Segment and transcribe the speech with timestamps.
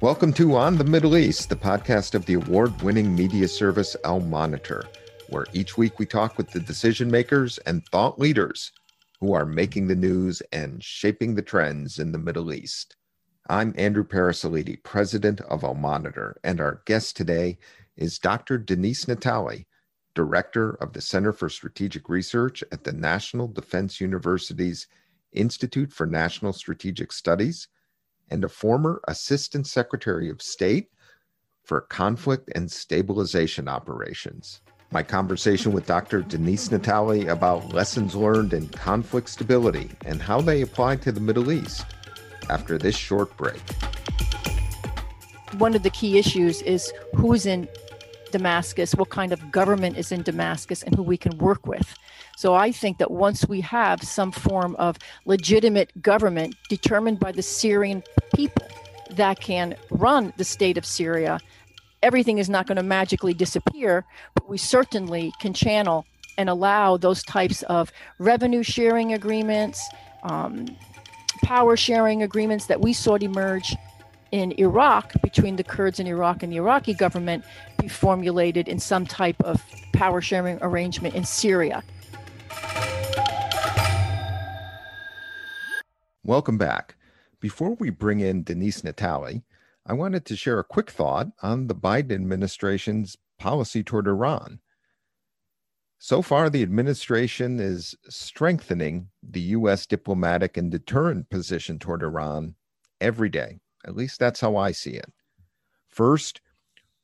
[0.00, 4.20] Welcome to On the Middle East, the podcast of the award winning media service Al
[4.20, 4.84] Monitor,
[5.28, 8.70] where each week we talk with the decision makers and thought leaders
[9.18, 12.94] who are making the news and shaping the trends in the Middle East.
[13.48, 17.58] I'm Andrew Parasiliti, president of Al Monitor, and our guest today
[17.96, 18.56] is Dr.
[18.56, 19.66] Denise Natali,
[20.14, 24.86] director of the Center for Strategic Research at the National Defense University's
[25.32, 27.66] Institute for National Strategic Studies
[28.30, 30.90] and a former Assistant Secretary of State
[31.64, 34.60] for Conflict and Stabilization Operations.
[34.90, 36.22] My conversation with Dr.
[36.22, 41.52] Denise Natali about lessons learned in conflict stability and how they apply to the Middle
[41.52, 41.84] East
[42.48, 43.60] after this short break.
[45.58, 47.68] One of the key issues is who's in
[48.30, 51.94] Damascus, what kind of government is in Damascus, and who we can work with.
[52.36, 57.42] So I think that once we have some form of legitimate government determined by the
[57.42, 58.02] Syrian
[58.34, 58.66] people
[59.10, 61.40] that can run the state of Syria,
[62.02, 64.04] everything is not going to magically disappear,
[64.34, 66.04] but we certainly can channel
[66.36, 69.82] and allow those types of revenue sharing agreements,
[70.22, 70.66] um,
[71.42, 73.74] power sharing agreements that we saw emerge
[74.32, 77.44] in Iraq between the Kurds in Iraq and the Iraqi government
[77.80, 79.62] be formulated in some type of
[79.92, 81.82] power sharing arrangement in Syria.
[86.24, 86.96] Welcome back.
[87.40, 89.42] Before we bring in Denise Natali,
[89.86, 94.60] I wanted to share a quick thought on the Biden administration's policy toward Iran.
[95.98, 99.86] So far, the administration is strengthening the U.S.
[99.86, 102.54] diplomatic and deterrent position toward Iran
[103.00, 103.60] every day.
[103.86, 105.12] At least that's how I see it.
[105.88, 106.40] First,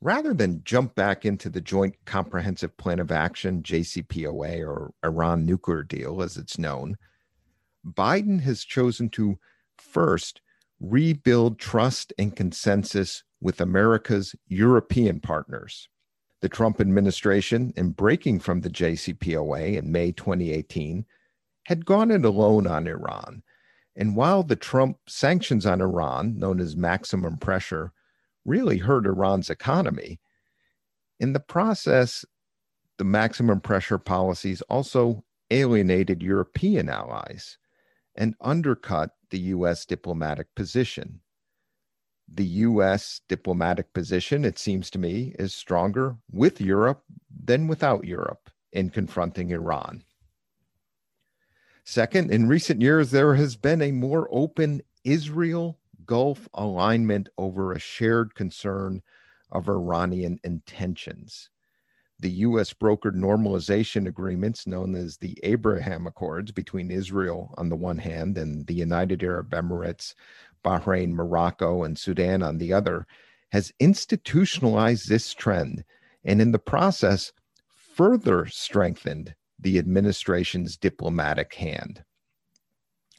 [0.00, 5.82] rather than jump back into the Joint Comprehensive Plan of Action, JCPOA, or Iran nuclear
[5.82, 6.96] deal as it's known,
[7.86, 9.38] Biden has chosen to
[9.76, 10.40] first
[10.80, 15.88] rebuild trust and consensus with America's European partners.
[16.40, 21.06] The Trump administration, in breaking from the JCPOA in May 2018,
[21.64, 23.42] had gone it alone on Iran
[23.96, 27.92] and while the Trump sanctions on Iran, known as maximum pressure,
[28.44, 30.20] really hurt Iran's economy,
[31.20, 32.24] in the process,
[32.98, 37.58] the maximum pressure policies also alienated European allies
[38.16, 39.84] and undercut the U.S.
[39.84, 41.20] diplomatic position.
[42.32, 43.20] The U.S.
[43.28, 47.02] diplomatic position, it seems to me, is stronger with Europe
[47.44, 50.04] than without Europe in confronting Iran.
[51.86, 57.78] Second, in recent years, there has been a more open Israel Gulf alignment over a
[57.78, 59.02] shared concern
[59.52, 61.50] of Iranian intentions.
[62.20, 62.72] The U.S.
[62.72, 68.66] brokered normalization agreements, known as the Abraham Accords, between Israel on the one hand and
[68.66, 70.14] the United Arab Emirates,
[70.64, 73.06] Bahrain, Morocco, and Sudan on the other,
[73.52, 75.84] has institutionalized this trend
[76.24, 77.32] and in the process
[77.94, 82.04] further strengthened the administration's diplomatic hand.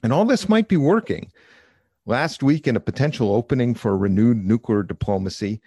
[0.01, 1.31] And all this might be working.
[2.05, 5.59] Last week, in a potential opening for renewed nuclear diplomacy,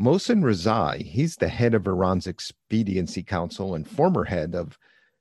[0.00, 4.78] Mohsen Rezai, he's the head of Iran's Expediency Council and former head of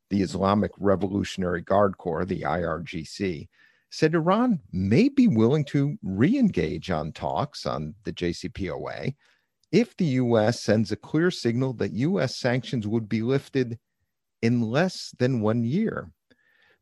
[0.09, 3.47] the Islamic Revolutionary Guard Corps, the IRGC,
[3.89, 9.13] said Iran may be willing to re engage on talks on the JCPOA
[9.71, 10.61] if the U.S.
[10.61, 12.37] sends a clear signal that U.S.
[12.37, 13.77] sanctions would be lifted
[14.41, 16.11] in less than one year.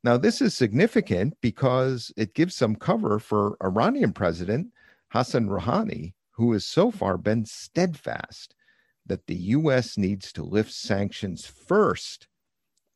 [0.03, 4.67] Now, this is significant because it gives some cover for Iranian President
[5.11, 8.55] Hassan Rouhani, who has so far been steadfast
[9.05, 9.97] that the U.S.
[9.97, 12.27] needs to lift sanctions first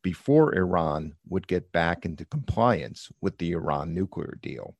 [0.02, 4.76] before Iran would get back into compliance with the Iran nuclear deal.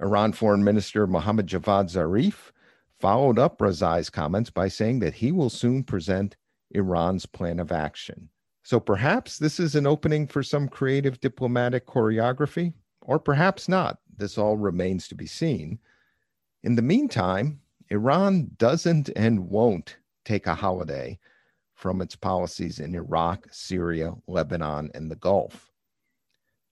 [0.00, 2.52] Iran Foreign Minister Mohammad Javad Zarif
[2.98, 6.36] followed up Rezai's comments by saying that he will soon present
[6.70, 8.30] Iran's plan of action.
[8.62, 13.98] So perhaps this is an opening for some creative diplomatic choreography, or perhaps not.
[14.16, 15.78] This all remains to be seen.
[16.62, 17.60] In the meantime,
[17.90, 21.18] Iran doesn't and won't take a holiday
[21.74, 25.70] from its policies in Iraq, Syria, Lebanon, and the Gulf.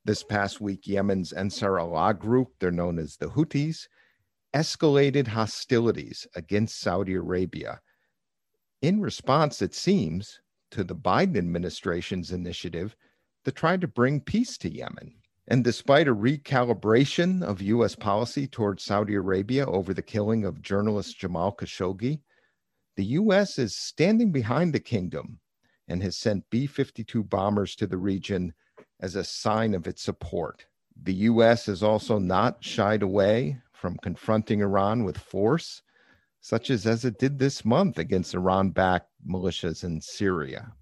[0.05, 3.89] This past week, Yemen's Ansar Allah group, they're known as the Houthis,
[4.55, 7.81] escalated hostilities against Saudi Arabia.
[8.83, 10.41] In response, it seems,
[10.71, 12.97] to the Biden administration's initiative
[13.45, 15.15] to try to bring peace to Yemen.
[15.49, 17.95] And despite a recalibration of U.S.
[17.95, 22.21] policy towards Saudi Arabia over the killing of journalist Jamal Khashoggi,
[22.97, 23.59] the U.S.
[23.59, 25.39] is standing behind the kingdom
[25.87, 28.55] and has sent B 52 bombers to the region
[29.01, 30.67] as a sign of its support.
[31.01, 31.67] The U.S.
[31.67, 35.83] has also not shied away from confronting Iran with force,
[36.47, 40.73] such as as it did this month against Iran backed militias in Syria.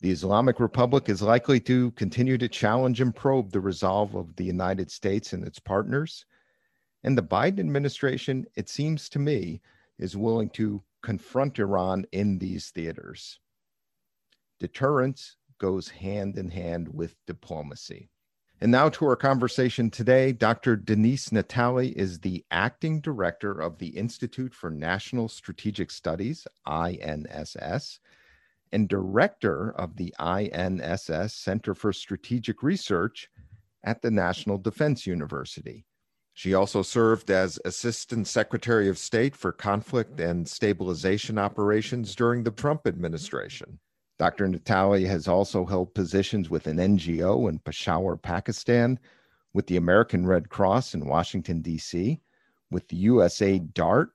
[0.00, 4.44] The Islamic Republic is likely to continue to challenge and probe the resolve of the
[4.44, 6.24] United States and its partners.
[7.04, 9.60] And the Biden administration, it seems to me,
[9.98, 13.38] is willing to confront Iran in these theaters.
[14.60, 18.08] Deterrence goes hand in hand with diplomacy.
[18.58, 20.32] And now to our conversation today.
[20.32, 20.76] Dr.
[20.76, 27.98] Denise Natali is the acting director of the Institute for National Strategic Studies, INSS,
[28.72, 33.28] and director of the INSS Center for Strategic Research
[33.84, 35.84] at the National Defense University.
[36.32, 42.50] She also served as Assistant Secretary of State for Conflict and Stabilization Operations during the
[42.50, 43.80] Trump administration.
[44.18, 44.48] Dr.
[44.48, 48.98] Natali has also held positions with an NGO in Peshawar, Pakistan,
[49.52, 52.20] with the American Red Cross in Washington, D.C.,
[52.70, 54.10] with the USAID DART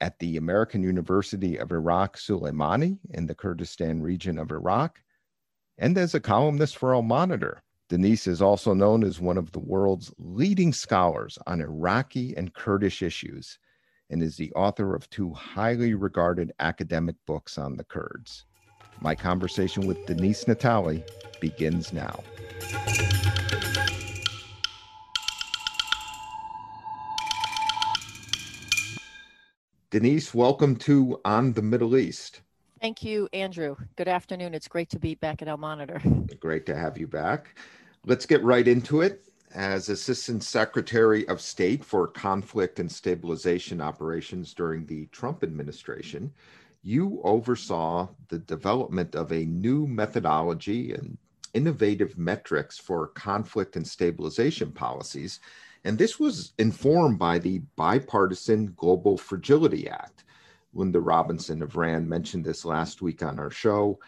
[0.00, 5.00] at the American University of Iraq Sulaimani in the Kurdistan region of Iraq,
[5.78, 7.62] and as a columnist for Al Monitor.
[7.88, 13.02] Denise is also known as one of the world's leading scholars on Iraqi and Kurdish
[13.02, 13.58] issues
[14.10, 18.46] and is the author of two highly regarded academic books on the Kurds.
[19.02, 21.02] My conversation with Denise Natali
[21.40, 22.22] begins now.
[29.90, 32.42] Denise, welcome to On the Middle East.
[32.82, 33.74] Thank you, Andrew.
[33.96, 34.52] Good afternoon.
[34.52, 36.00] It's great to be back at Al Monitor.
[36.38, 37.58] Great to have you back.
[38.04, 39.24] Let's get right into it.
[39.54, 46.32] As Assistant Secretary of State for Conflict and Stabilization Operations during the Trump administration,
[46.82, 51.18] you oversaw the development of a new methodology and
[51.52, 55.40] innovative metrics for conflict and stabilization policies.
[55.84, 60.24] And this was informed by the bipartisan Global Fragility Act.
[60.72, 63.98] Linda Robinson of RAND mentioned this last week on our show.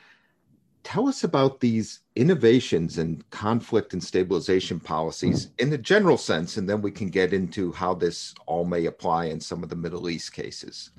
[0.85, 6.69] Tell us about these innovations in conflict and stabilization policies in the general sense, and
[6.69, 10.09] then we can get into how this all may apply in some of the Middle
[10.09, 10.91] East cases.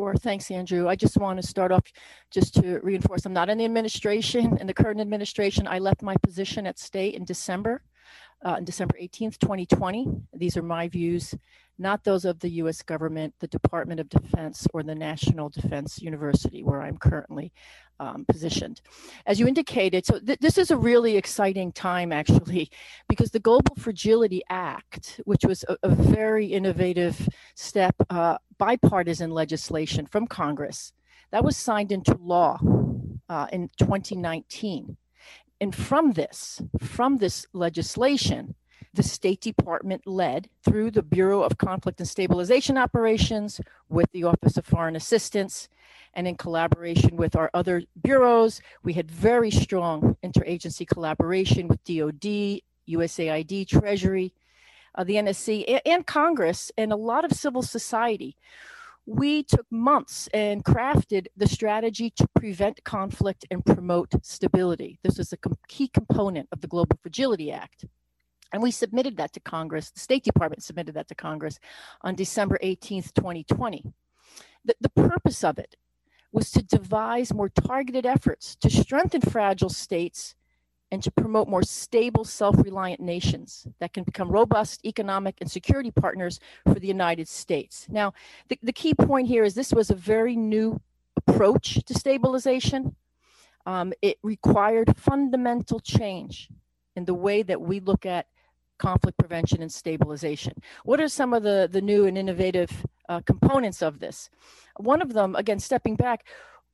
[0.00, 0.14] Sure.
[0.14, 0.88] Thanks, Andrew.
[0.88, 1.84] I just want to start off
[2.30, 5.66] just to reinforce I'm not in the administration, in the current administration.
[5.68, 7.82] I left my position at state in December,
[8.44, 10.06] uh, on December 18th, 2020.
[10.34, 11.34] These are my views,
[11.78, 16.62] not those of the US government, the Department of Defense, or the National Defense University,
[16.62, 17.52] where I'm currently
[17.98, 18.80] um, positioned.
[19.26, 22.70] As you indicated, so th- this is a really exciting time actually,
[23.08, 30.06] because the Global Fragility Act, which was a, a very innovative step, uh, bipartisan legislation
[30.06, 30.92] from Congress,
[31.30, 32.58] that was signed into law
[33.28, 34.96] uh, in 2019.
[35.60, 38.54] And from this, from this legislation,
[38.94, 44.56] the State Department led through the Bureau of Conflict and Stabilization Operations with the Office
[44.56, 45.68] of Foreign Assistance
[46.14, 48.60] and in collaboration with our other bureaus.
[48.82, 54.32] We had very strong interagency collaboration with DOD, USAID, Treasury,
[54.94, 58.36] uh, the NSC, and, and Congress, and a lot of civil society.
[59.12, 65.00] We took months and crafted the strategy to prevent conflict and promote stability.
[65.02, 67.86] This is a key component of the Global Fragility Act.
[68.52, 69.90] And we submitted that to Congress.
[69.90, 71.58] The State Department submitted that to Congress
[72.02, 73.82] on December 18th, 2020.
[74.64, 75.74] The, the purpose of it
[76.30, 80.36] was to devise more targeted efforts to strengthen fragile states
[80.92, 85.90] and to promote more stable, self reliant nations that can become robust economic and security
[85.90, 87.86] partners for the United States.
[87.88, 88.12] Now,
[88.48, 90.80] the, the key point here is this was a very new
[91.16, 92.96] approach to stabilization.
[93.66, 96.48] Um, it required fundamental change
[96.96, 98.26] in the way that we look at
[98.78, 100.54] conflict prevention and stabilization.
[100.84, 102.70] What are some of the, the new and innovative
[103.08, 104.30] uh, components of this?
[104.78, 106.24] One of them, again, stepping back,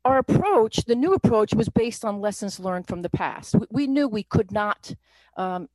[0.07, 3.55] our approach, the new approach, was based on lessons learned from the past.
[3.55, 4.95] We, we knew we could not
[5.37, 5.69] um,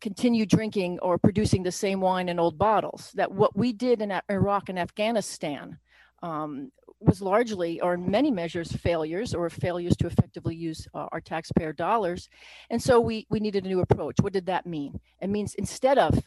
[0.00, 3.10] continue drinking or producing the same wine in old bottles.
[3.14, 5.78] That what we did in Iraq and Afghanistan
[6.22, 11.20] um, was largely, or in many measures, failures or failures to effectively use uh, our
[11.20, 12.28] taxpayer dollars.
[12.70, 14.16] And so we, we needed a new approach.
[14.20, 15.00] What did that mean?
[15.20, 16.22] It means instead of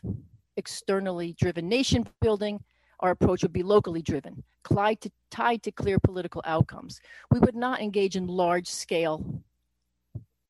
[0.57, 2.59] externally driven nation building,
[2.99, 6.99] our approach would be locally driven, tied to, tied to clear political outcomes.
[7.31, 9.43] We would not engage in large scale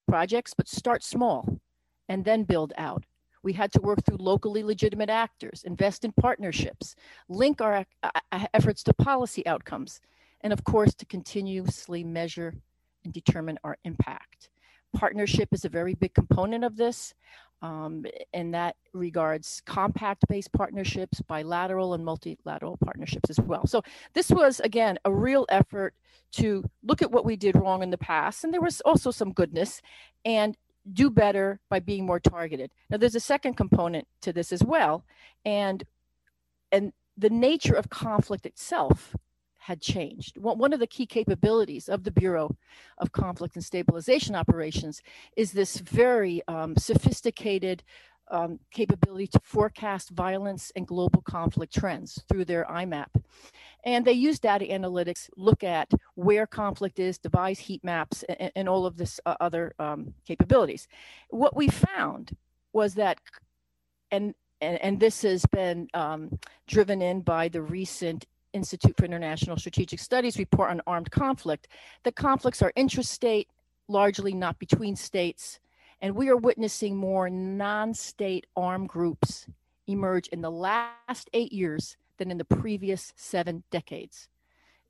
[0.08, 1.60] projects, but start small
[2.08, 3.04] and then build out.
[3.44, 6.96] We had to work through locally legitimate actors, invest in partnerships,
[7.30, 7.86] link our
[8.54, 10.01] efforts to policy outcomes,
[10.42, 12.56] and of course, to continuously measure
[13.04, 14.50] and determine our impact.
[14.94, 17.13] Partnership is a very big component of this.
[17.62, 23.66] Um, and that regards compact based partnerships, bilateral and multilateral partnerships as well.
[23.66, 23.82] So,
[24.14, 25.96] this was again a real effort
[26.34, 29.34] to look at what we did wrong in the past, and there was also some
[29.34, 29.82] goodness,
[30.24, 30.56] and
[30.94, 32.72] do better by being more targeted.
[32.90, 35.04] Now, there's a second component to this as well,
[35.44, 35.84] and
[36.72, 39.16] and the nature of conflict itself
[39.68, 40.38] had changed.
[40.38, 42.56] One of the key capabilities of the Bureau
[43.00, 45.02] of Conflict and Stabilization Operations
[45.36, 47.84] is this very um, sophisticated
[48.32, 53.08] um, capability to forecast violence and global conflict trends through their IMAP.
[53.84, 58.70] And they use data analytics, look at where conflict is, devise heat maps, and, and
[58.70, 60.88] all of this uh, other um, capabilities.
[61.30, 62.38] What we found
[62.72, 63.20] was that,
[64.12, 69.58] and and, and this has been um, driven in by the recent Institute for International
[69.58, 71.68] Strategic Studies report on armed conflict,
[72.04, 73.48] the conflicts are intrastate,
[73.88, 75.60] largely not between states,
[76.01, 79.48] and we are witnessing more non state armed groups
[79.88, 84.27] emerge in the last eight years than in the previous seven decades.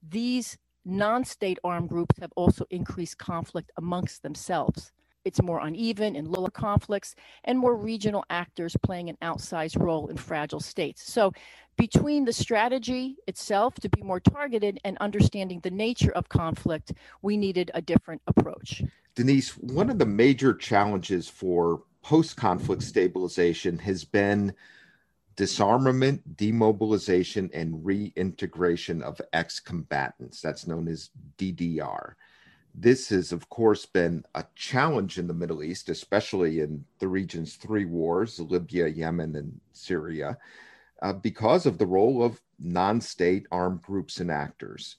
[0.08, 4.92] These non state armed groups have also increased conflict amongst themselves.
[5.28, 10.16] It's more uneven in lower conflicts and more regional actors playing an outsized role in
[10.16, 11.04] fragile states.
[11.12, 11.34] So,
[11.76, 17.36] between the strategy itself to be more targeted and understanding the nature of conflict, we
[17.36, 18.82] needed a different approach.
[19.16, 24.54] Denise, one of the major challenges for post conflict stabilization has been
[25.36, 30.42] disarmament, demobilization, and reintegration of ex combatants.
[30.42, 32.14] That's known as DDR.
[32.80, 37.56] This has, of course, been a challenge in the Middle East, especially in the region's
[37.56, 40.38] three wars Libya, Yemen, and Syria,
[41.02, 44.98] uh, because of the role of non state armed groups and actors.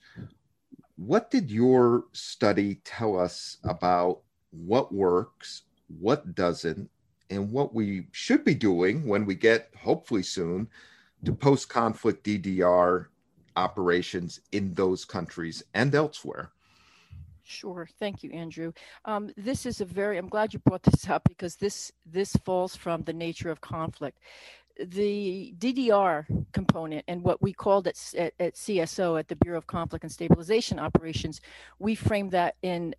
[0.96, 5.62] What did your study tell us about what works,
[6.00, 6.90] what doesn't,
[7.30, 10.68] and what we should be doing when we get, hopefully soon,
[11.24, 13.06] to post conflict DDR
[13.54, 16.50] operations in those countries and elsewhere?
[17.48, 17.88] Sure.
[17.98, 18.72] Thank you, Andrew.
[19.06, 22.76] Um, this is a very, I'm glad you brought this up because this, this falls
[22.76, 24.18] from the nature of conflict.
[24.78, 29.66] The DDR component and what we called at, at, at CSO, at the Bureau of
[29.66, 31.40] Conflict and Stabilization Operations,
[31.78, 32.94] we framed that in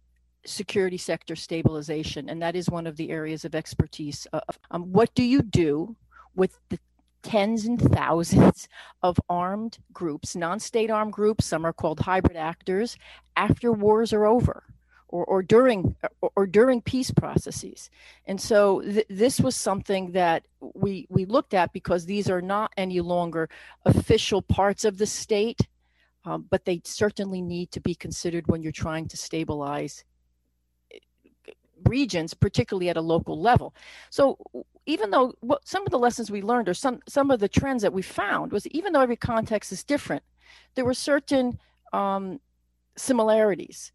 [0.45, 2.27] security sector stabilization.
[2.27, 4.25] And that is one of the areas of expertise.
[4.33, 4.41] Of,
[4.71, 5.95] um, what do you do
[6.35, 6.79] with the
[7.23, 8.67] tens and thousands
[9.03, 12.97] of armed groups, non state armed groups, some are called hybrid actors,
[13.35, 14.63] after wars are over.
[15.11, 17.89] Or, or during or, or during peace processes
[18.27, 20.45] and so th- this was something that
[20.75, 23.49] we we looked at because these are not any longer
[23.85, 25.61] official parts of the state
[26.25, 30.03] um, but they certainly need to be considered when you're trying to stabilize
[31.85, 33.73] regions, particularly at a local level.
[34.09, 34.37] So
[34.85, 37.81] even though what, some of the lessons we learned or some some of the trends
[37.83, 40.23] that we found was even though every context is different,
[40.75, 41.59] there were certain
[41.93, 42.39] um,
[42.97, 43.91] similarities.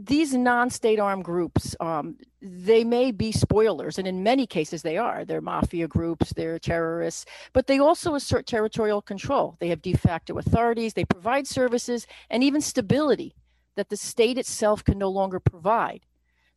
[0.00, 5.24] These non-state armed groups, um, they may be spoilers, and in many cases they are.
[5.24, 9.56] They're mafia groups, they're terrorists, but they also assert territorial control.
[9.58, 13.34] They have de facto authorities, they provide services, and even stability
[13.74, 16.06] that the state itself can no longer provide.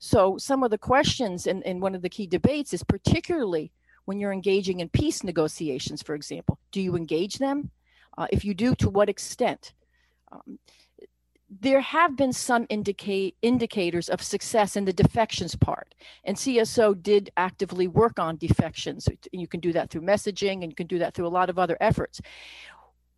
[0.03, 3.71] So, some of the questions in, in one of the key debates is particularly
[4.05, 7.69] when you're engaging in peace negotiations, for example, do you engage them?
[8.17, 9.73] Uh, if you do, to what extent?
[10.31, 10.57] Um,
[11.59, 15.93] there have been some indicators of success in the defections part
[16.23, 20.75] and cso did actively work on defections you can do that through messaging and you
[20.75, 22.21] can do that through a lot of other efforts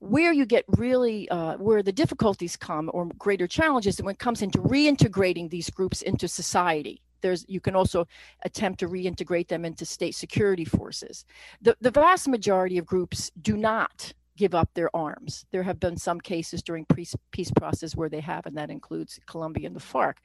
[0.03, 4.41] where you get really uh, where the difficulties come or greater challenges when it comes
[4.41, 7.01] into reintegrating these groups into society.
[7.21, 8.05] There's you can also
[8.43, 11.23] attempt to reintegrate them into state security forces.
[11.61, 15.45] The, the vast majority of groups do not give up their arms.
[15.51, 19.21] There have been some cases during peace, peace process where they have and that includes
[19.25, 20.15] colombia and the farc.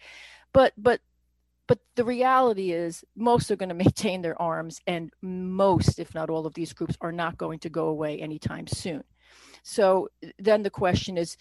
[0.53, 1.01] But but
[1.69, 6.31] but the reality is most are going to maintain their arms and most if not
[6.31, 9.05] all of these groups are not going to go away anytime soon
[9.63, 10.09] so
[10.39, 11.37] then the question is,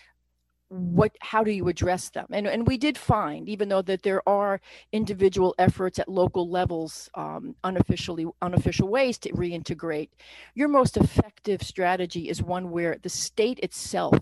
[0.69, 2.27] what how do you address them?
[2.31, 4.59] And and we did find even though that there are
[4.91, 10.09] individual efforts at local levels um, unofficially unofficial ways to reintegrate
[10.55, 14.17] your most effective strategy is one where the state itself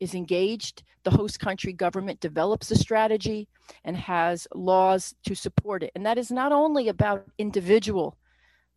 [0.00, 3.46] is engaged the host country government develops a strategy
[3.84, 5.92] and has laws to support it.
[5.94, 8.18] And that is not only about individual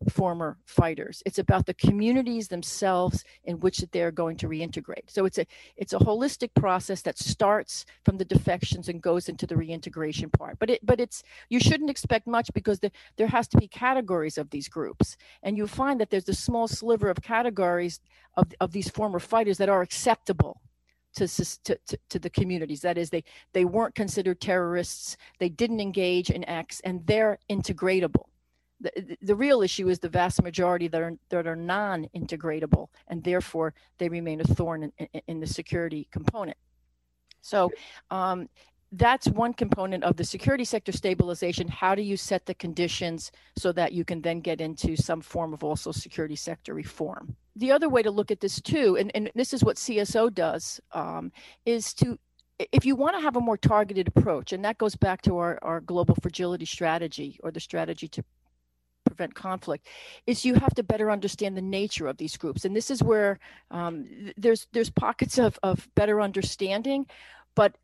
[0.08, 1.22] former fighters.
[1.26, 5.08] It's about the communities themselves in which they're going to reintegrate.
[5.08, 9.46] So it's a it's a holistic process that starts from the defections and goes into
[9.46, 10.58] the reintegration part.
[10.58, 14.38] But it but it's you shouldn't expect much because the, there has to be categories
[14.38, 18.00] of these groups, and you find that there's a small sliver of categories
[18.36, 20.60] of of these former fighters that are acceptable
[21.12, 21.26] to,
[21.64, 21.78] to,
[22.08, 22.82] to, the communities.
[22.82, 28.26] That is, they, they weren't considered terrorists, they didn't engage in acts, and they're integratable
[28.80, 33.74] the, the real issue is the vast majority that are that are non-integratable and therefore
[33.98, 36.56] they remain a thorn in, in, in the security component.
[37.42, 37.70] So
[38.10, 38.48] um,
[38.92, 41.68] that's one component of the security sector stabilization.
[41.68, 45.54] How do you set the conditions so that you can then get into some form
[45.54, 47.36] of also security sector reform?
[47.56, 50.80] The other way to look at this too and, and this is what cso does
[50.92, 51.32] um,
[51.64, 52.18] is to
[52.72, 55.58] if you want to have a more targeted approach, and that goes back to our,
[55.62, 58.22] our global fragility strategy or the strategy to
[59.10, 59.88] prevent conflict
[60.26, 62.64] is you have to better understand the nature of these groups.
[62.64, 63.40] And this is where
[63.72, 67.06] um, there's there's pockets of, of better understanding
[67.56, 67.74] but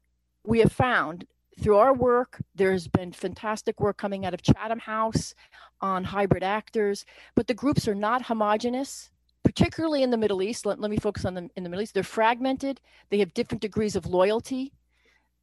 [0.44, 1.26] we have found
[1.60, 5.34] through our work there's been fantastic work coming out of chatham house
[5.80, 7.04] on hybrid actors
[7.34, 9.10] but the groups are not homogenous
[9.42, 10.66] particularly in the middle east.
[10.66, 11.94] Let, let me focus on them in the middle east.
[11.94, 12.80] They're fragmented.
[13.10, 14.72] They have different degrees of loyalty.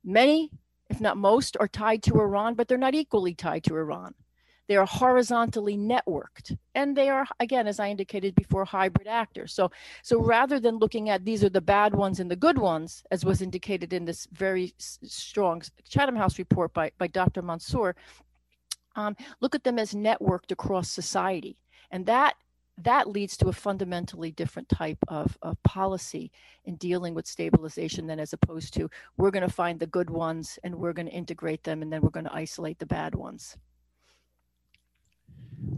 [0.04, 0.52] Many
[0.90, 4.14] if not most are tied to iran but they're not equally tied to iran
[4.68, 9.54] they are horizontally networked and they are again as i indicated before hybrid actors.
[9.54, 9.72] So
[10.04, 13.26] so rather than looking at these are the bad ones and the good ones as
[13.26, 17.96] was indicated in this very strong chatham house report by, by dr mansour
[18.96, 21.58] um, look at them as networked across society.
[21.92, 22.36] And that
[22.80, 26.32] that leads to a fundamentally different type of, of policy
[26.66, 30.58] in dealing with stabilization than as opposed to we're going to find the good ones
[30.64, 33.56] and we're going to integrate them and then we're going to isolate the bad ones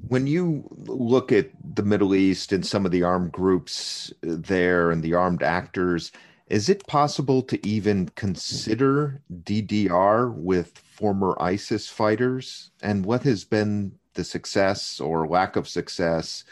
[0.08, 5.04] when you look at the Middle East and some of the armed groups there and
[5.04, 6.12] the armed actors,
[6.48, 12.72] is it possible to even consider DDR with former ISIS fighters?
[12.82, 16.44] And what has been the success or lack of success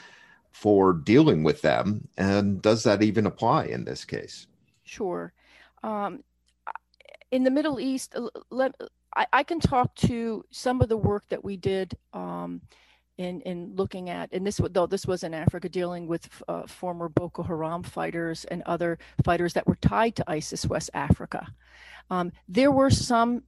[0.51, 2.07] for dealing with them?
[2.17, 4.47] And does that even apply in this case?
[4.83, 5.33] Sure.
[5.83, 6.23] Um,
[7.31, 8.15] in the Middle East,
[8.49, 8.75] let,
[9.15, 11.97] I, I, can talk to some of the work that we did.
[12.13, 12.61] Um,
[13.17, 17.09] in in looking at and this though this was in Africa dealing with uh, former
[17.09, 21.47] Boko Haram fighters and other fighters that were tied to ISIS West Africa.
[22.09, 23.43] Um, there were some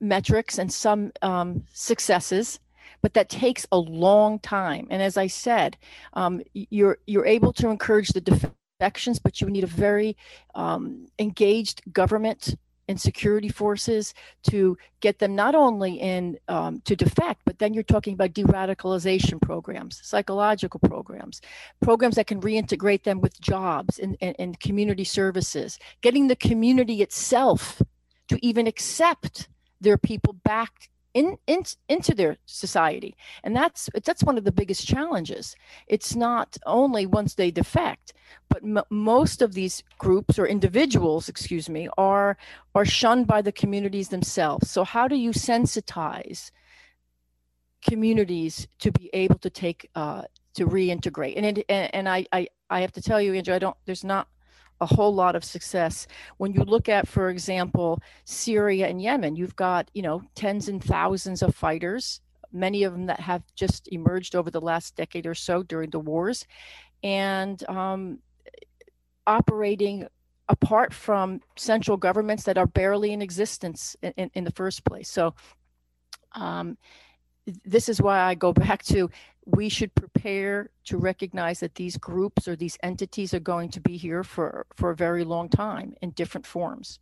[0.00, 2.60] metrics and some um, successes,
[3.02, 4.86] but that takes a long time.
[4.90, 5.76] And as I said,
[6.12, 10.16] um, you're you're able to encourage the defections, but you need a very
[10.54, 12.56] um, engaged government
[12.90, 17.84] and security forces to get them not only in um, to defect, but then you're
[17.84, 21.40] talking about de-radicalization programs, psychological programs,
[21.80, 27.00] programs that can reintegrate them with jobs and, and, and community services, getting the community
[27.00, 27.80] itself
[28.26, 29.48] to even accept
[29.80, 33.16] their people back in, in, into their society.
[33.42, 35.56] And that's that's one of the biggest challenges.
[35.86, 38.12] It's not only once they defect
[38.48, 42.36] but m- most of these groups or individuals excuse me are
[42.74, 44.70] are shunned by the communities themselves.
[44.70, 46.50] So how do you sensitize
[47.82, 50.22] communities to be able to take uh,
[50.54, 51.34] to reintegrate?
[51.36, 54.04] And it, and, and I, I i have to tell you andrew i don't there's
[54.04, 54.28] not
[54.80, 56.06] a whole lot of success.
[56.38, 60.82] When you look at, for example, Syria and Yemen, you've got, you know, tens and
[60.82, 62.20] thousands of fighters,
[62.52, 66.00] many of them that have just emerged over the last decade or so during the
[66.00, 66.46] wars,
[67.02, 68.18] and um,
[69.26, 70.06] operating
[70.48, 75.08] apart from central governments that are barely in existence in, in, in the first place.
[75.08, 75.34] So,
[76.32, 76.76] um,
[77.64, 79.10] this is why I go back to
[79.46, 83.96] we should prepare to recognize that these groups or these entities are going to be
[83.96, 87.00] here for, for a very long time in different forms.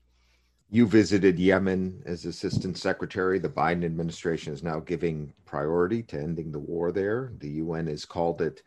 [0.70, 3.38] You visited Yemen as Assistant Secretary.
[3.38, 7.32] The Biden administration is now giving priority to ending the war there.
[7.38, 8.62] The UN has called it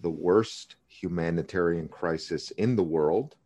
[0.00, 3.36] the worst humanitarian crisis in the world.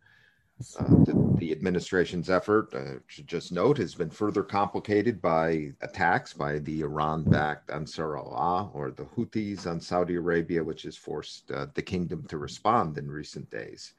[0.79, 6.33] Uh, the, the, administration's effort, uh, should just note, has been further complicated by attacks
[6.33, 11.51] by the Iran backed Ansar Allah or the Houthis on Saudi Arabia, which has forced
[11.51, 13.93] uh, the kingdom to respond in recent days.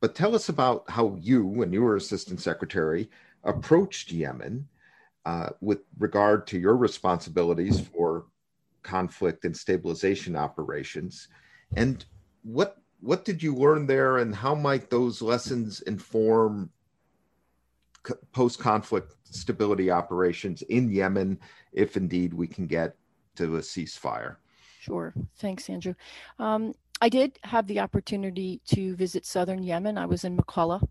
[0.00, 3.10] But tell us about how you, when you were assistant secretary,
[3.42, 4.66] approached Yemen
[5.26, 8.24] uh, with regard to your responsibilities for
[8.82, 11.28] conflict and stabilization operations.
[11.76, 12.04] And
[12.42, 16.70] what what did you learn there, and how might those lessons inform
[18.32, 21.38] post conflict stability operations in Yemen
[21.72, 22.96] if indeed we can get
[23.36, 24.36] to a ceasefire?
[24.80, 25.12] Sure.
[25.36, 25.94] Thanks, Andrew.
[26.38, 29.98] Um, I did have the opportunity to visit southern Yemen.
[29.98, 30.86] I was in Mukalla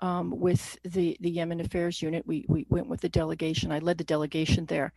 [0.00, 2.26] um, with the, the Yemen Affairs Unit.
[2.26, 3.72] We, we went with the delegation.
[3.72, 4.92] I led the delegation there.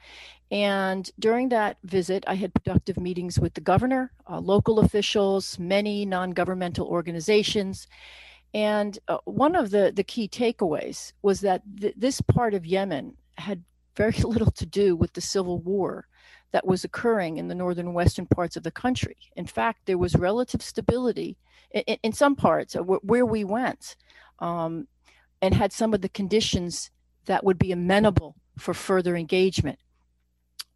[0.52, 6.06] And during that visit, I had productive meetings with the governor, uh, local officials, many
[6.06, 7.88] non governmental organizations.
[8.54, 13.16] And uh, one of the, the key takeaways was that th- this part of Yemen
[13.38, 13.64] had
[13.96, 16.08] very little to do with the civil war
[16.52, 19.18] that was occurring in the northern western parts of the country.
[19.36, 21.38] In fact, there was relative stability
[21.72, 23.96] in, in some parts where we went
[24.40, 24.88] um,
[25.42, 26.92] and had some of the conditions
[27.26, 29.80] that would be amenable for further engagement.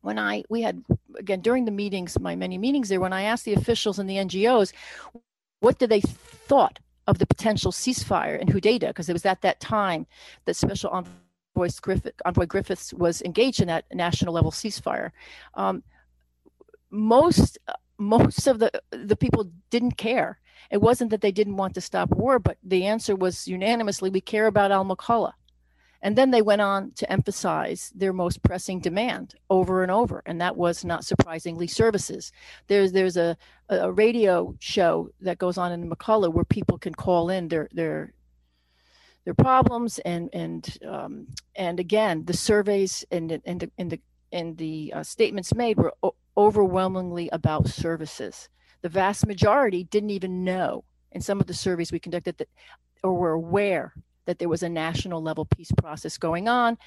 [0.02, 0.84] When I, we had,
[1.18, 4.18] again, during the meetings, my many meetings there, when I asked the officials and the
[4.18, 4.74] NGOs,
[5.60, 9.60] what did they thought of the potential ceasefire in Hodeidah, because it was at that
[9.60, 10.06] time
[10.46, 15.12] that Special Envoy Griffith, Envoy Griffiths was engaged in that national level ceasefire.
[15.56, 15.84] Um,
[16.90, 17.58] most
[18.02, 20.40] most of the the people didn't care.
[20.70, 24.22] It wasn't that they didn't want to stop war, but the answer was unanimously, we
[24.22, 25.34] care about Al Mukalla.
[26.04, 30.42] And then they went on to emphasize their most pressing demand over and over, and
[30.42, 32.32] that was not surprisingly services.
[32.68, 33.38] There's there's a,
[33.70, 38.14] a radio show that goes on in Mukalla where people can call in their their
[39.26, 44.00] their problems and and um, and again the surveys and and and the,
[44.32, 48.50] and the uh, statements made were o- overwhelmingly about services.
[48.82, 52.50] The vast majority didn't even know in some of the surveys we conducted that
[53.04, 53.94] or were aware
[54.26, 56.78] that there was a national level peace process going on.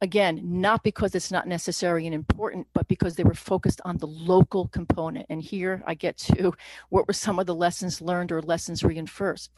[0.00, 4.06] Again, not because it's not necessary and important, but because they were focused on the
[4.06, 5.26] local component.
[5.28, 6.54] And here I get to
[6.90, 9.50] what were some of the lessons learned or lessons reinforced.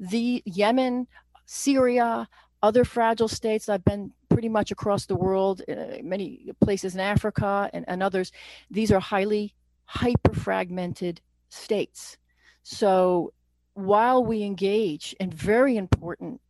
[0.00, 1.06] The Yemen,
[1.46, 2.28] Syria,
[2.64, 7.68] other fragile states, I've been pretty much across the world, uh, many places in Africa
[7.74, 8.32] and, and others,
[8.70, 12.16] these are highly hyper fragmented states.
[12.62, 13.32] So
[13.74, 16.40] while we engage in very important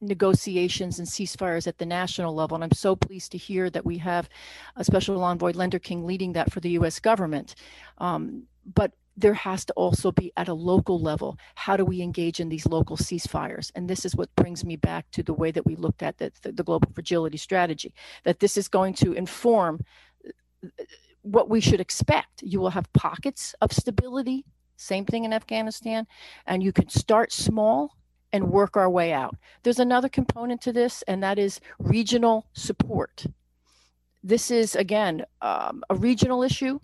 [0.00, 2.54] negotiations and ceasefires at the national level.
[2.54, 4.28] And I'm so pleased to hear that we have
[4.76, 7.54] a special envoy, Lenderking, leading that for the US government.
[7.98, 8.42] Um,
[8.74, 12.48] but there has to also be at a local level how do we engage in
[12.48, 15.76] these local ceasefires and this is what brings me back to the way that we
[15.76, 17.92] looked at the, the, global fragility strategy
[18.24, 19.84] that this is going to inform
[20.24, 20.84] uh,
[21.22, 24.44] what we should expect you will have pockets of stability
[24.76, 26.06] same thing in Afghanistan.
[26.46, 27.96] And you can start small
[28.32, 29.36] and work our way out.
[29.62, 33.26] There's another component to this, and that is regional support.
[34.22, 36.80] This is, again, um, a regional issue.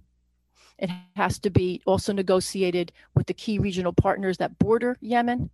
[0.83, 5.49] It has to be also negotiated with the key regional partners that border Yemen.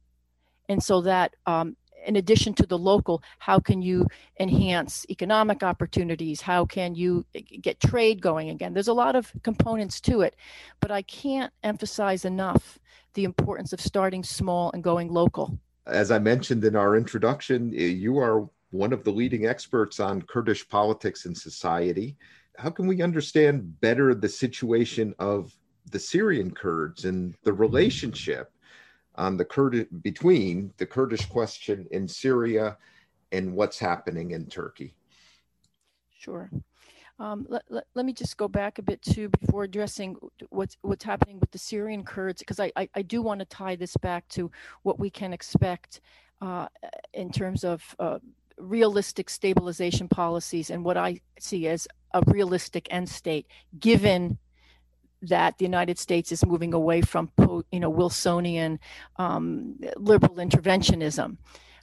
[0.71, 4.07] And so that um, in addition to the local, how can you
[4.41, 6.41] enhance economic opportunities?
[6.41, 7.27] How can you
[7.61, 8.73] get trade going again?
[8.73, 10.35] There's a lot of components to it,
[10.81, 12.79] but I can't emphasize enough
[13.13, 15.59] the importance of starting small and going local.
[15.87, 20.67] As I mentioned in our introduction, you are one of the leading experts on Kurdish
[20.69, 22.17] politics and society.
[22.59, 25.55] How can we understand better the situation of
[25.91, 28.53] the Syrian Kurds and the relationship
[29.15, 32.77] on the Kurdish between the Kurdish question in Syria
[33.33, 34.95] and what's happening in Turkey.
[36.17, 36.51] Sure.
[37.19, 40.17] Um, let, let, let, me just go back a bit too before addressing
[40.51, 43.75] what's what's happening with the Syrian Kurds, because I, I, I, do want to tie
[43.75, 44.53] this back to
[44.85, 46.01] what we can expect
[46.41, 46.69] uh,
[47.15, 48.21] in terms of uh,
[48.59, 53.47] realistic stabilization policies and what I see as a realistic end state,
[53.79, 54.39] given
[55.23, 57.31] that the United States is moving away from,
[57.73, 58.79] you know, Wilsonian
[59.17, 61.37] um, liberal interventionism.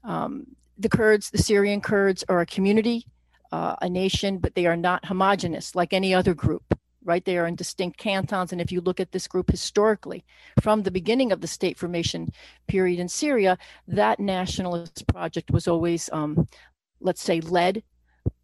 [0.03, 3.05] Um, the Kurds, the Syrian Kurds, are a community,
[3.51, 6.74] uh, a nation, but they are not homogenous like any other group.
[7.05, 10.25] Right, they are in distinct cantons, and if you look at this group historically,
[10.59, 12.33] from the beginning of the state formation
[12.67, 16.47] period in Syria, that nationalist project was always, um,
[16.99, 17.83] let's say, led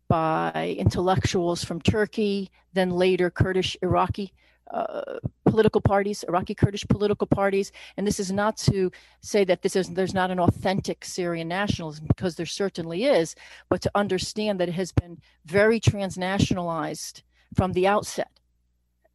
[0.07, 4.31] by intellectuals from Turkey, then later Kurdish Iraqi
[4.71, 9.75] uh, political parties, Iraqi Kurdish political parties, and this is not to say that this
[9.75, 13.35] is there's not an authentic Syrian nationalism because there certainly is,
[13.69, 17.21] but to understand that it has been very transnationalized
[17.53, 18.31] from the outset,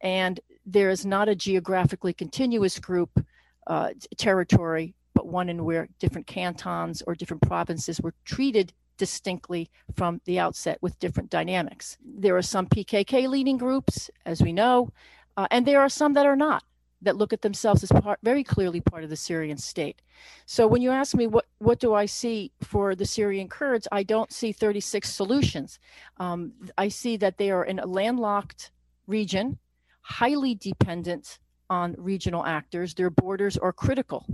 [0.01, 3.25] and there is not a geographically continuous group
[3.67, 10.19] uh, territory, but one in where different cantons or different provinces were treated distinctly from
[10.25, 11.97] the outset with different dynamics.
[12.03, 14.91] There are some PKK leading groups, as we know,
[15.37, 16.63] uh, and there are some that are not,
[17.01, 20.01] that look at themselves as part, very clearly part of the Syrian state.
[20.45, 24.03] So when you ask me what, what do I see for the Syrian Kurds, I
[24.03, 25.79] don't see 36 solutions.
[26.17, 28.71] Um, I see that they are in a landlocked
[29.05, 29.59] region,
[30.07, 31.37] highly dependent
[31.69, 32.93] on regional actors.
[32.93, 34.25] Their borders are critical.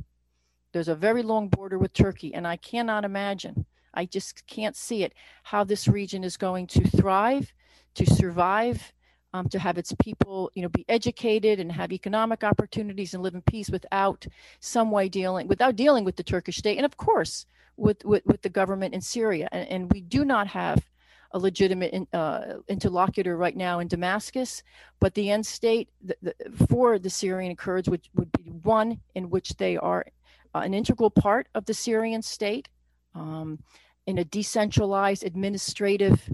[0.72, 5.04] There's a very long border with Turkey, and I cannot imagine, I just can't see
[5.04, 7.52] it, how this region is going to thrive,
[7.96, 8.94] to survive,
[9.34, 13.34] um, to have its people, you know, be educated and have economic opportunities and live
[13.34, 14.28] in peace without
[14.60, 18.44] some way dealing, without dealing with the Turkish state, and of course, with with, with
[18.44, 19.50] the government in Syria.
[19.52, 20.86] And, and we do not have
[21.34, 24.64] a legitimate in, uh, interlocutor right now in Damascus,
[25.00, 26.36] but the end state the, the,
[26.70, 30.06] for the Syrian Kurds would, would be one in which they are
[30.54, 32.70] uh, an integral part of the Syrian state
[33.16, 33.60] um,
[34.06, 36.32] in a decentralized administrative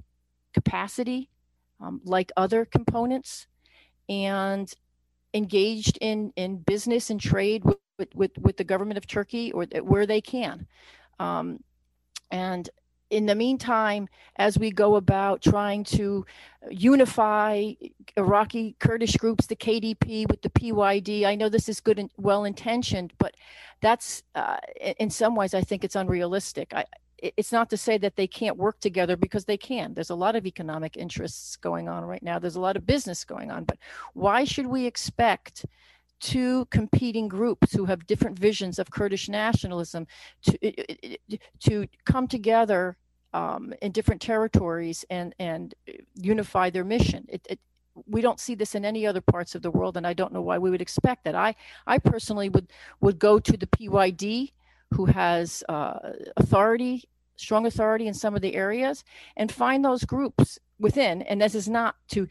[0.53, 1.29] capacity,
[1.79, 3.47] um, like other components,
[4.09, 4.73] and
[5.33, 10.05] engaged in, in business and trade with, with, with the government of Turkey or where
[10.05, 10.67] they can.
[11.19, 11.63] Um,
[12.31, 12.69] and
[13.09, 16.25] in the meantime, as we go about trying to
[16.69, 17.73] unify
[18.15, 22.43] Iraqi Kurdish groups, the KDP with the PYD, I know this is good and well
[22.45, 23.35] intentioned, but
[23.81, 24.57] that's uh,
[24.99, 26.73] in some ways I think it's unrealistic.
[26.73, 26.85] I,
[27.21, 29.93] it's not to say that they can't work together because they can.
[29.93, 32.39] There's a lot of economic interests going on right now.
[32.39, 33.77] There's a lot of business going on, but
[34.13, 35.65] why should we expect
[36.19, 40.07] two competing groups who have different visions of Kurdish nationalism
[40.43, 41.17] to
[41.61, 42.97] to come together
[43.33, 45.73] um, in different territories and and
[46.15, 47.25] unify their mission.
[47.29, 47.59] It, it,
[48.05, 50.41] we don't see this in any other parts of the world, and I don't know
[50.41, 51.35] why we would expect that.
[51.35, 51.55] I
[51.85, 54.53] I personally would would go to the PYD,
[54.91, 55.99] who has uh,
[56.37, 59.03] authority, strong authority in some of the areas,
[59.35, 61.21] and find those groups within.
[61.23, 62.27] And this is not to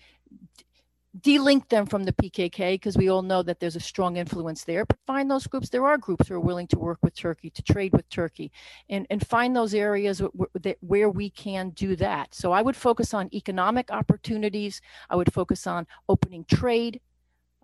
[1.21, 4.85] delink them from the PKK because we all know that there's a strong influence there.
[4.85, 5.69] But find those groups.
[5.69, 8.53] There are groups who are willing to work with Turkey, to trade with Turkey,
[8.89, 12.35] and, and find those areas where, where we can do that.
[12.35, 14.81] So I would focus on economic opportunities.
[15.11, 17.01] I would focus on opening trade.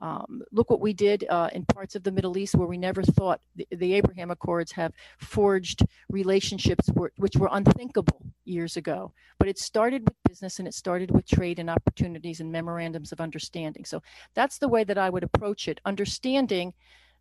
[0.00, 3.02] Um, look what we did uh, in parts of the Middle East where we never
[3.02, 9.12] thought the, the Abraham Accords have forged relationships were, which were unthinkable years ago.
[9.38, 13.20] But it started with business and it started with trade and opportunities and memorandums of
[13.20, 13.84] understanding.
[13.84, 14.02] So
[14.34, 16.74] that's the way that I would approach it, understanding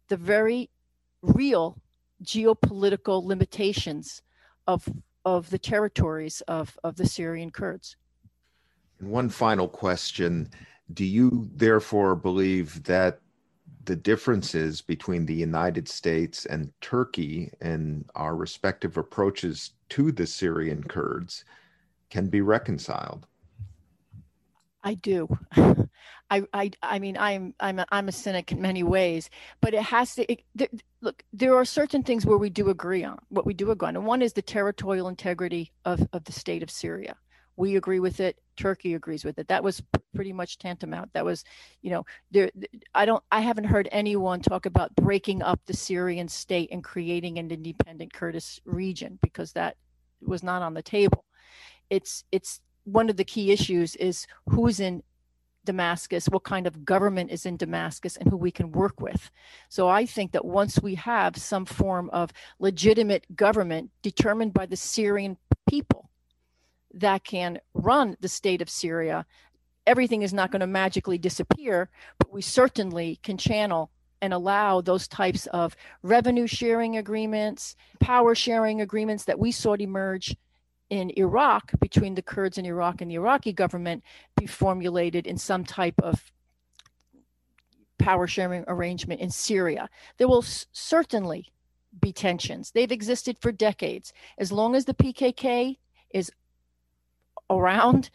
[0.10, 0.70] the very
[1.22, 1.78] real
[2.24, 4.22] geopolitical limitations
[4.68, 4.88] of
[5.26, 7.96] of the territories of, of the Syrian Kurds.
[9.00, 10.50] And one final question
[10.92, 13.20] do you therefore believe that
[13.86, 20.84] the differences between the United States and Turkey and our respective approaches to the Syrian
[20.84, 21.44] Kurds
[22.10, 23.28] can be reconciled?
[24.84, 25.38] I do.
[26.30, 29.30] I, I, I mean, I'm, I'm, a, I'm a cynic in many ways,
[29.62, 30.32] but it has to.
[30.32, 30.70] It, there,
[31.02, 33.96] look, there are certain things where we do agree on what we do agree on,
[33.96, 37.16] and one is the territorial integrity of, of the state of Syria
[37.56, 39.48] we agree with it turkey agrees with it.
[39.48, 39.82] That was
[40.14, 41.12] pretty much tantamount.
[41.14, 41.44] That was
[41.82, 42.52] you know there
[42.94, 47.40] i don't i haven't heard anyone talk about breaking up the syrian state and creating
[47.40, 49.78] an independent kurdish region because that
[50.22, 51.26] was not on the table.
[51.90, 55.04] It's it's one of the key issues is who's in
[55.66, 59.32] Damascus, what kind of government is in Damascus, and who we can work with.
[59.70, 64.76] So I think that once we have some form of legitimate government determined by the
[64.76, 65.38] Syrian
[65.70, 66.10] people,
[66.94, 69.26] that can run the state of Syria.
[69.86, 75.08] Everything is not going to magically disappear, but we certainly can channel and allow those
[75.08, 80.36] types of revenue sharing agreements, power sharing agreements that we saw emerge
[80.90, 84.04] in Iraq between the Kurds in Iraq and the Iraqi government
[84.38, 86.32] be formulated in some type of
[87.98, 89.90] power sharing arrangement in Syria.
[90.18, 91.52] There will s- certainly
[92.00, 92.72] be tensions.
[92.72, 94.14] They've existed for decades.
[94.38, 95.78] As long as the PKK
[96.14, 96.32] is
[97.60, 98.10] around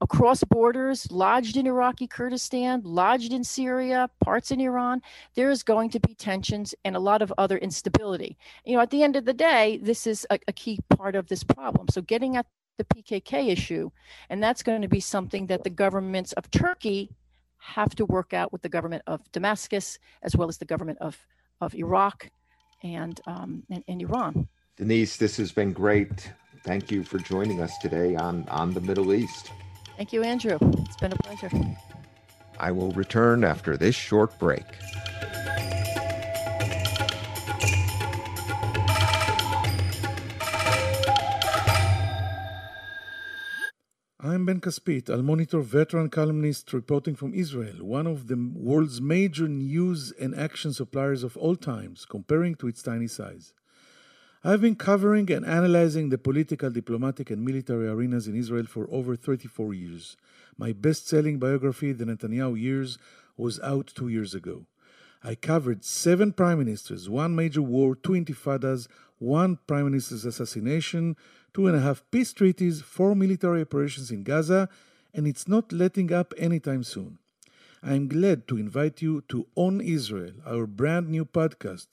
[0.00, 5.02] across borders, lodged in Iraqi Kurdistan, lodged in Syria, parts in Iran,
[5.34, 8.36] there is going to be tensions and a lot of other instability.
[8.64, 11.28] You know, at the end of the day, this is a, a key part of
[11.28, 11.88] this problem.
[11.88, 12.46] So getting at
[12.78, 13.90] the PKK issue,
[14.30, 17.10] and that's going to be something that the governments of Turkey
[17.58, 21.18] have to work out with the government of Damascus, as well as the government of,
[21.60, 22.30] of Iraq
[22.82, 24.48] and, um, and, and Iran.
[24.76, 26.32] Denise, this has been great.
[26.66, 29.52] Thank you for joining us today on On the Middle East.
[29.96, 30.58] Thank you, Andrew.
[30.60, 31.48] It's been a pleasure.
[32.58, 34.64] I will return after this short break.
[44.18, 49.46] I'm Ben Caspit, Al Monitor veteran columnist reporting from Israel, one of the world's major
[49.46, 53.52] news and action suppliers of all times, comparing to its tiny size.
[54.44, 59.16] I've been covering and analyzing the political, diplomatic, and military arenas in Israel for over
[59.16, 60.16] 34 years.
[60.58, 62.98] My best selling biography, The Netanyahu Years,
[63.36, 64.66] was out two years ago.
[65.24, 68.86] I covered seven prime ministers, one major war, two intifadas,
[69.18, 71.16] one prime minister's assassination,
[71.54, 74.68] two and a half peace treaties, four military operations in Gaza,
[75.14, 77.18] and it's not letting up anytime soon.
[77.82, 81.86] I'm glad to invite you to On Israel, our brand new podcast,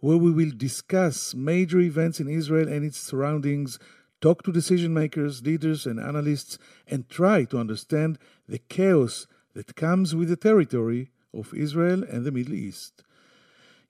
[0.00, 3.78] where we will discuss major events in Israel and its surroundings,
[4.20, 6.58] talk to decision makers, leaders, and analysts,
[6.88, 12.32] and try to understand the chaos that comes with the territory of Israel and the
[12.32, 13.02] Middle East.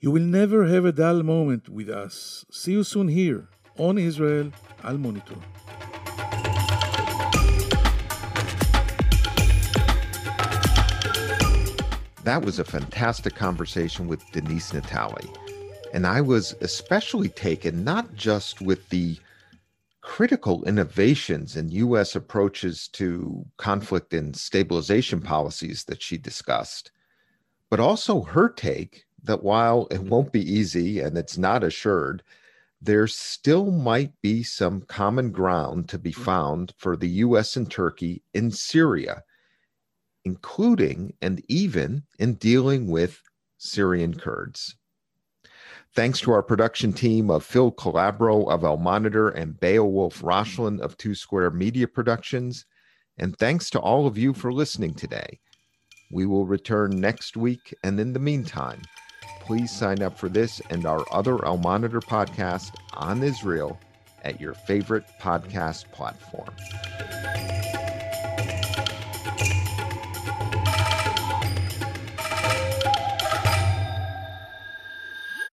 [0.01, 2.45] You will never have a dull moment with us.
[2.51, 4.51] See you soon here on Israel
[4.83, 5.37] Al Monitor.
[12.25, 15.50] That was a fantastic conversation with Denise Natali.
[15.93, 19.19] And I was especially taken not just with the
[20.01, 22.15] critical innovations in U.S.
[22.17, 26.91] approaches to conflict and stabilization policies that she discussed,
[27.69, 32.23] but also her take that while it won't be easy and it's not assured,
[32.81, 37.57] there still might be some common ground to be found for the U.S.
[37.57, 39.23] and Turkey in Syria
[40.25, 43.23] including and even in dealing with
[43.59, 44.77] Syrian Kurds.
[45.97, 50.97] Thanks to our production team of Phil Calabro of Al Monitor and Beowulf Roshland of
[50.97, 52.65] Two Square Media Productions.
[53.19, 55.41] And thanks to all of you for listening today.
[56.13, 57.75] We will return next week.
[57.83, 58.83] And in the meantime,
[59.41, 63.77] please sign up for this and our other Al Monitor podcast on Israel
[64.23, 66.51] at your favorite podcast platform.